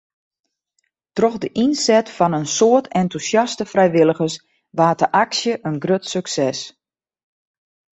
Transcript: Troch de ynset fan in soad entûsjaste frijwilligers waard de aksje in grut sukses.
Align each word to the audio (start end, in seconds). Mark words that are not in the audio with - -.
Troch 1.17 1.37
de 1.43 1.49
ynset 1.63 2.07
fan 2.15 2.37
in 2.39 2.47
soad 2.57 2.85
entûsjaste 3.01 3.63
frijwilligers 3.73 4.35
waard 4.77 4.99
de 5.01 5.07
aksje 5.23 5.53
in 5.67 5.75
grut 5.83 6.03
sukses. 6.13 6.59